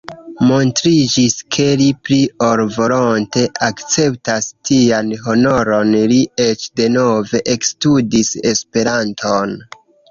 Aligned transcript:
Montriĝis 0.51 1.35
ke 1.55 1.67
li 1.81 1.89
pli 2.09 2.17
ol 2.47 2.63
volonte 2.77 3.45
akceptas 3.69 4.49
tian 4.71 5.15
honoron: 5.29 5.95
li 6.15 6.21
eĉ 6.51 6.69
denove 6.83 7.47
ekstudis 7.59 8.37
Esperanton. 8.55 9.59